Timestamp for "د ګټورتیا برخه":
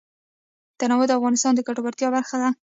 1.57-2.35